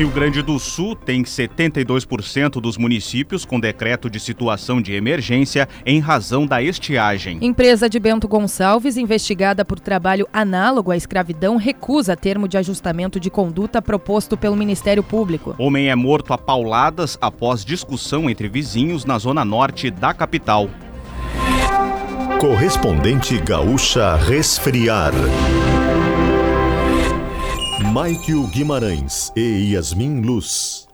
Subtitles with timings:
[0.00, 6.00] Rio Grande do Sul tem 72% dos municípios com decreto de situação de emergência em
[6.00, 7.38] razão da estiagem.
[7.42, 13.28] Empresa de Bento Gonçalves, investigada por trabalho análogo à escravidão, recusa termo de ajustamento de
[13.28, 15.54] conduta proposto pelo Ministério Público.
[15.58, 20.70] Homem é morto a pauladas após discussão entre vizinhos na zona norte da capital.
[22.40, 25.12] Correspondente Gaúcha Resfriar.
[27.90, 30.86] Maikio Guimarães e Yasmin Luz.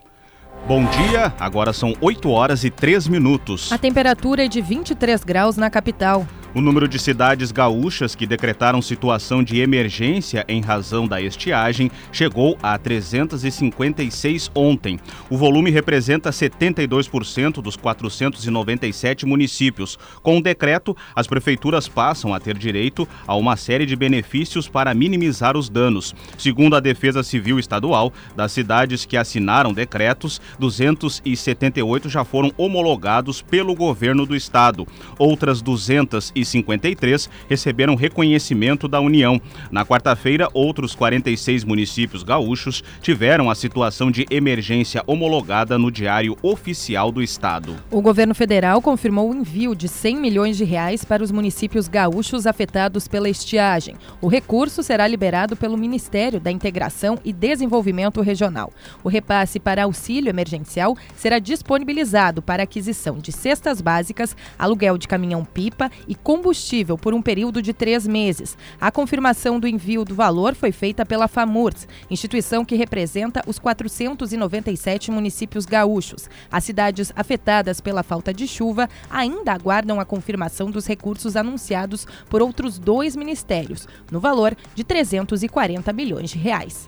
[0.67, 3.71] Bom dia, agora são 8 horas e 3 minutos.
[3.71, 6.27] A temperatura é de 23 graus na capital.
[6.57, 12.57] O número de cidades gaúchas que decretaram situação de emergência em razão da estiagem chegou
[12.63, 14.99] a 356 ontem.
[15.29, 19.99] O volume representa 72% dos 497 municípios.
[20.23, 24.95] Com o decreto, as prefeituras passam a ter direito a uma série de benefícios para
[24.95, 26.15] minimizar os danos.
[26.39, 33.75] Segundo a Defesa Civil Estadual, das cidades que assinaram decretos, 278 já foram homologados pelo
[33.75, 34.89] governo do estado.
[35.19, 39.41] Outras 200 53 receberam reconhecimento da União.
[39.71, 47.11] Na quarta-feira, outros 46 municípios gaúchos tiveram a situação de emergência homologada no Diário Oficial
[47.11, 47.77] do Estado.
[47.91, 52.47] O governo federal confirmou o envio de 100 milhões de reais para os municípios gaúchos
[52.47, 53.97] afetados pela estiagem.
[54.21, 58.73] O recurso será liberado pelo Ministério da Integração e Desenvolvimento Regional.
[59.03, 65.91] O repasse para auxílio emergencial será disponibilizado para aquisição de cestas básicas, aluguel de caminhão-pipa
[66.07, 68.59] e combustível por um período de três meses.
[68.79, 75.11] A confirmação do envio do valor foi feita pela FAMURS, instituição que representa os 497
[75.11, 76.29] municípios gaúchos.
[76.53, 82.43] As cidades afetadas pela falta de chuva ainda aguardam a confirmação dos recursos anunciados por
[82.43, 86.87] outros dois ministérios, no valor de 340 milhões de reais.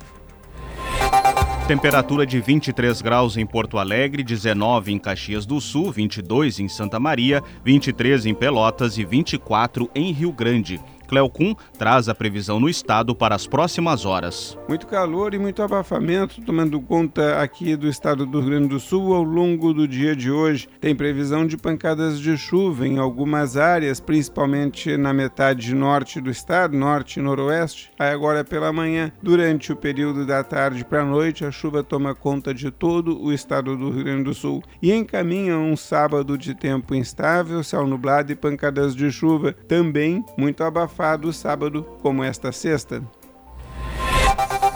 [1.69, 6.99] Temperatura de 23 graus em Porto Alegre, 19 em Caxias do Sul, 22 em Santa
[6.99, 10.81] Maria, 23 em Pelotas e 24 em Rio Grande.
[11.09, 14.57] Cleocum traz a previsão no estado para as próximas horas.
[14.69, 19.15] Muito calor e muito abafamento, tomando conta aqui do estado do Rio Grande do Sul
[19.15, 20.69] ao longo do dia de hoje.
[20.81, 26.77] Tem previsão de pancadas de chuva em algumas áreas, principalmente na metade norte do estado,
[26.77, 27.91] norte e noroeste.
[27.99, 32.15] Aí agora pela manhã, durante o período da tarde para a noite, a chuva toma
[32.15, 36.55] conta de todo o estado do Rio Grande do Sul e encaminha um sábado de
[36.55, 42.51] tempo instável, céu nublado e pancadas de chuva, também muito abafado abafado sábado como esta
[42.51, 43.03] sexta.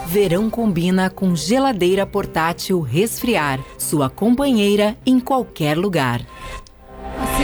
[0.07, 6.21] Verão combina com geladeira portátil resfriar, sua companheira em qualquer lugar.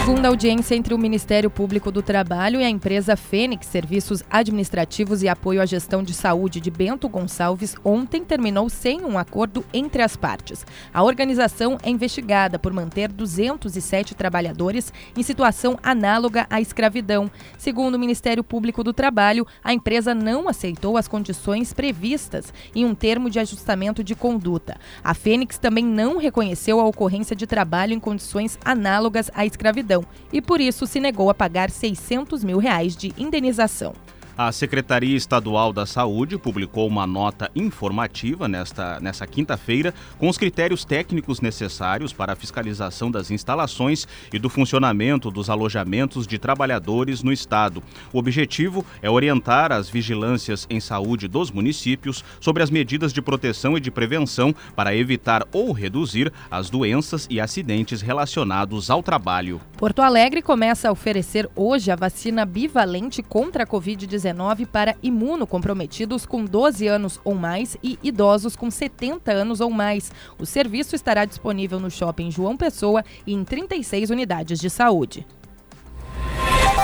[0.10, 5.28] Segunda audiência entre o Ministério Público do Trabalho e a empresa Fênix Serviços Administrativos e
[5.28, 10.16] Apoio à Gestão de Saúde de Bento Gonçalves ontem terminou sem um acordo entre as
[10.16, 10.66] partes.
[10.92, 17.30] A organização é investigada por manter 207 trabalhadores em situação análoga à escravidão.
[17.56, 22.96] Segundo o Ministério Público do Trabalho, a empresa não aceitou as condições previstas em um
[22.96, 24.76] termo de ajustamento de conduta.
[25.04, 29.99] A Fênix também não reconheceu a ocorrência de trabalho em condições análogas à escravidão
[30.32, 33.94] e por isso se negou a pagar 600 mil reais de indenização.
[34.42, 40.86] A Secretaria Estadual da Saúde publicou uma nota informativa nesta, nessa quinta-feira com os critérios
[40.86, 47.34] técnicos necessários para a fiscalização das instalações e do funcionamento dos alojamentos de trabalhadores no
[47.34, 47.84] Estado.
[48.14, 53.76] O objetivo é orientar as vigilâncias em saúde dos municípios sobre as medidas de proteção
[53.78, 59.60] e de prevenção para evitar ou reduzir as doenças e acidentes relacionados ao trabalho.
[59.76, 64.29] Porto Alegre começa a oferecer hoje a vacina bivalente contra a Covid-19
[64.66, 70.12] para imunocomprometidos com 12 anos ou mais e idosos com 70 anos ou mais.
[70.38, 75.26] O serviço estará disponível no shopping João Pessoa e em 36 unidades de saúde.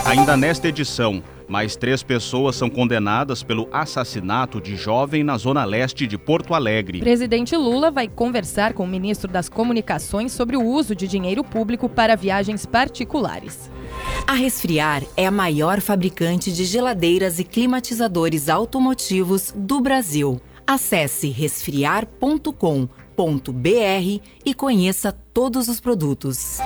[0.05, 6.05] Ainda nesta edição, mais três pessoas são condenadas pelo assassinato de jovem na zona leste
[6.05, 6.99] de Porto Alegre.
[6.99, 11.89] Presidente Lula vai conversar com o ministro das Comunicações sobre o uso de dinheiro público
[11.89, 13.71] para viagens particulares.
[14.27, 20.39] A Resfriar é a maior fabricante de geladeiras e climatizadores automotivos do Brasil.
[20.67, 22.53] Acesse resfriar.com.br
[24.45, 26.59] e conheça todos os produtos.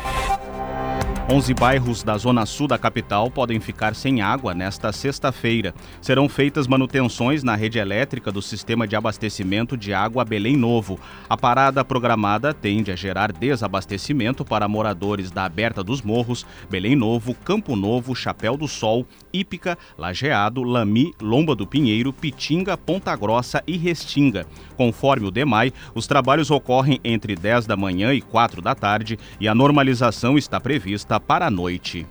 [1.32, 5.76] 11 bairros da zona sul da capital podem ficar sem água nesta sexta-feira.
[6.02, 11.00] Serão feitas manutenções na rede elétrica do sistema de abastecimento de água Belém Novo.
[11.30, 17.36] A parada programada tende a gerar desabastecimento para moradores da Aberta dos Morros, Belém Novo,
[17.36, 23.78] Campo Novo, Chapéu do Sol, Ípica, Lajeado, Lami, Lomba do Pinheiro, Pitinga, Ponta Grossa e
[23.78, 24.48] Restinga.
[24.76, 29.48] Conforme o DEMAI, os trabalhos ocorrem entre 10 da manhã e 4 da tarde e
[29.48, 32.08] a normalização está prevista para a noite.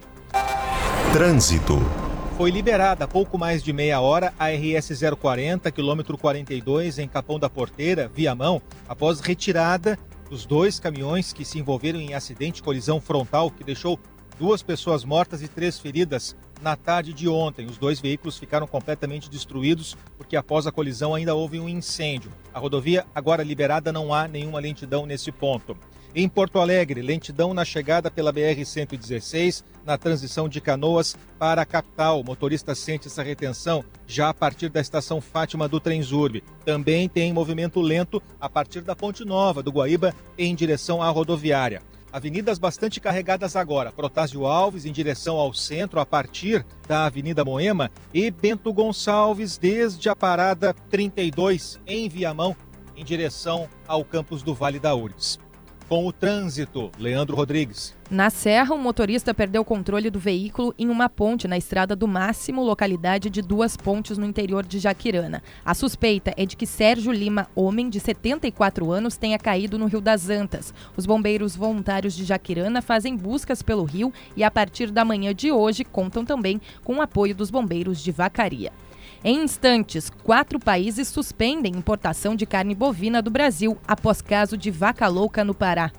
[1.12, 1.78] Trânsito.
[2.37, 7.38] Foi liberada há pouco mais de meia hora a RS 040, quilômetro 42, em Capão
[7.38, 9.99] da Porteira, via mão, após retirada
[10.31, 13.99] dos dois caminhões que se envolveram em acidente colisão frontal que deixou
[14.38, 17.66] duas pessoas mortas e três feridas na tarde de ontem.
[17.66, 22.31] Os dois veículos ficaram completamente destruídos porque após a colisão ainda houve um incêndio.
[22.55, 25.76] A rodovia agora liberada não há nenhuma lentidão nesse ponto.
[26.14, 32.20] Em Porto Alegre, lentidão na chegada pela BR-116, na transição de Canoas para a capital.
[32.20, 36.43] O motorista sente essa retenção já a partir da estação Fátima do Trenzurbe.
[36.64, 41.82] Também tem movimento lento a partir da Ponte Nova do Guaíba em direção à rodoviária.
[42.10, 43.93] Avenidas bastante carregadas agora.
[43.93, 50.08] Protásio Alves em direção ao centro, a partir da Avenida Moema, e Bento Gonçalves desde
[50.08, 52.56] a parada 32 em Viamão,
[52.96, 55.38] em direção ao campus do Vale da Ures
[55.88, 56.90] com o trânsito.
[56.99, 57.96] Leandro Rodrigues.
[58.11, 62.08] Na Serra, um motorista perdeu o controle do veículo em uma ponte na Estrada do
[62.08, 65.43] Máximo, localidade de Duas Pontes, no interior de Jaquirana.
[65.64, 70.00] A suspeita é de que Sérgio Lima, homem de 74 anos, tenha caído no Rio
[70.00, 70.73] das Antas.
[70.96, 75.52] Os bombeiros voluntários de Jaquirana fazem buscas pelo rio e, a partir da manhã de
[75.52, 78.73] hoje, contam também com o apoio dos bombeiros de Vacaria.
[79.25, 85.09] Em instantes, quatro países suspendem importação de carne bovina do Brasil após caso de vaca
[85.09, 85.91] louca no Pará.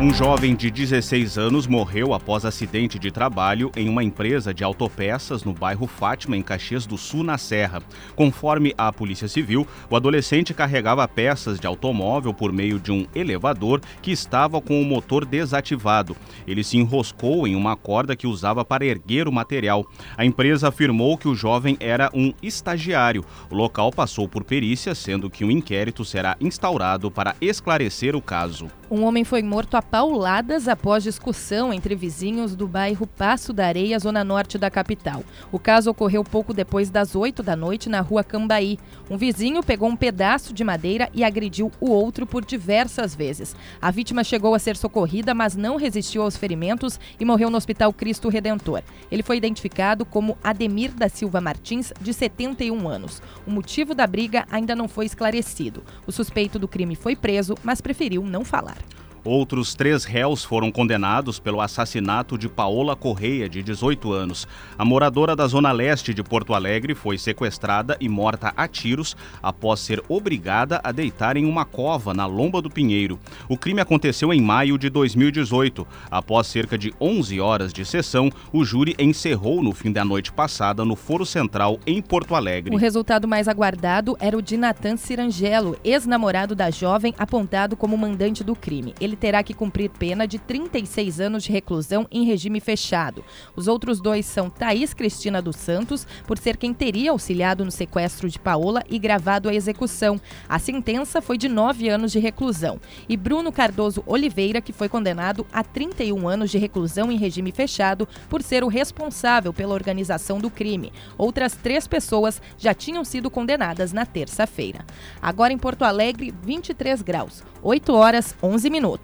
[0.00, 5.44] Um jovem de 16 anos morreu após acidente de trabalho em uma empresa de autopeças
[5.44, 7.80] no bairro Fátima, em Caxias do Sul, na Serra.
[8.16, 13.80] Conforme a Polícia Civil, o adolescente carregava peças de automóvel por meio de um elevador
[14.02, 16.16] que estava com o motor desativado.
[16.44, 19.86] Ele se enroscou em uma corda que usava para erguer o material.
[20.16, 23.24] A empresa afirmou que o jovem era um estagiário.
[23.48, 28.66] O local passou por perícia, sendo que um inquérito será instaurado para esclarecer o caso.
[28.90, 33.98] Um homem foi morto a pauladas após discussão entre vizinhos do bairro Passo da Areia,
[33.98, 35.22] zona norte da capital.
[35.52, 38.78] O caso ocorreu pouco depois das 8 da noite na rua Cambaí.
[39.08, 43.54] Um vizinho pegou um pedaço de madeira e agrediu o outro por diversas vezes.
[43.80, 47.92] A vítima chegou a ser socorrida, mas não resistiu aos ferimentos e morreu no Hospital
[47.92, 48.82] Cristo Redentor.
[49.10, 53.22] Ele foi identificado como Ademir da Silva Martins, de 71 anos.
[53.46, 55.82] O motivo da briga ainda não foi esclarecido.
[56.06, 58.78] O suspeito do crime foi preso, mas preferiu não falar.
[59.24, 64.46] Outros três réus foram condenados pelo assassinato de Paola Correia, de 18 anos.
[64.76, 69.80] A moradora da zona leste de Porto Alegre foi sequestrada e morta a tiros após
[69.80, 73.18] ser obrigada a deitar em uma cova na Lomba do Pinheiro.
[73.48, 75.86] O crime aconteceu em maio de 2018.
[76.10, 80.84] Após cerca de 11 horas de sessão, o júri encerrou no fim da noite passada
[80.84, 82.74] no Foro Central, em Porto Alegre.
[82.74, 88.44] O resultado mais aguardado era o de Natan Cirangelo, ex-namorado da jovem, apontado como mandante
[88.44, 88.94] do crime.
[89.00, 93.24] Ele ele terá que cumprir pena de 36 anos de reclusão em regime fechado.
[93.54, 98.28] Os outros dois são Thaís Cristina dos Santos, por ser quem teria auxiliado no sequestro
[98.28, 100.20] de Paola e gravado a execução.
[100.48, 102.80] A sentença foi de nove anos de reclusão.
[103.08, 108.08] E Bruno Cardoso Oliveira, que foi condenado a 31 anos de reclusão em regime fechado
[108.28, 110.92] por ser o responsável pela organização do crime.
[111.16, 114.84] Outras três pessoas já tinham sido condenadas na terça-feira.
[115.22, 119.03] Agora em Porto Alegre, 23 graus, 8 horas 11 minutos.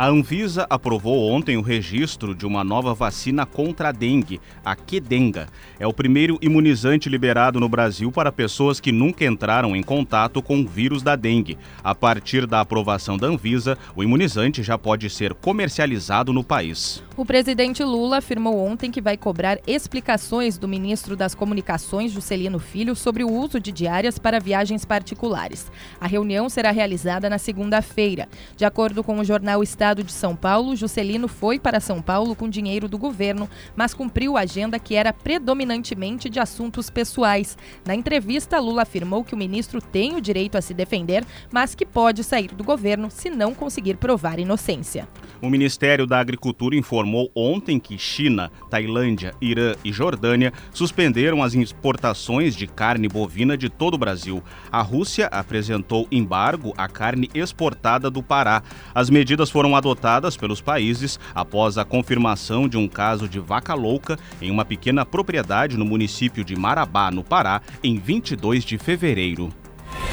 [0.00, 5.46] A Anvisa aprovou ontem o registro de uma nova vacina contra a dengue, a Quedenga.
[5.78, 10.60] É o primeiro imunizante liberado no Brasil para pessoas que nunca entraram em contato com
[10.60, 11.58] o vírus da dengue.
[11.84, 17.02] A partir da aprovação da Anvisa, o imunizante já pode ser comercializado no país.
[17.14, 22.96] O presidente Lula afirmou ontem que vai cobrar explicações do ministro das Comunicações, Juscelino Filho,
[22.96, 25.70] sobre o uso de diárias para viagens particulares.
[26.00, 28.26] A reunião será realizada na segunda-feira.
[28.56, 32.48] De acordo com o jornal Estado de São Paulo, Juscelino foi para São Paulo com
[32.48, 37.56] dinheiro do governo, mas cumpriu a agenda que era predominantemente de assuntos pessoais.
[37.86, 41.86] Na entrevista, Lula afirmou que o ministro tem o direito a se defender, mas que
[41.86, 45.08] pode sair do governo se não conseguir provar inocência.
[45.42, 52.54] O Ministério da Agricultura informou ontem que China, Tailândia, Irã e Jordânia suspenderam as exportações
[52.54, 54.42] de carne bovina de todo o Brasil.
[54.70, 58.62] A Rússia apresentou embargo à carne exportada do Pará.
[58.94, 64.18] As medidas foram adotadas pelos países após a confirmação de um caso de vaca louca
[64.42, 69.50] em uma pequena propriedade no município de Marabá, no Pará, em 22 de fevereiro.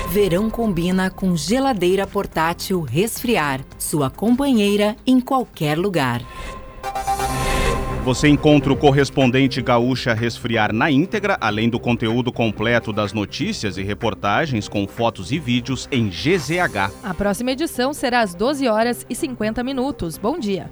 [0.09, 6.21] Verão combina com geladeira portátil resfriar, sua companheira em qualquer lugar.
[8.05, 13.83] Você encontra o correspondente Gaúcha Resfriar na íntegra, além do conteúdo completo das notícias e
[13.83, 16.89] reportagens com fotos e vídeos em GZH.
[17.03, 20.17] A próxima edição será às 12 horas e 50 minutos.
[20.17, 20.71] Bom dia.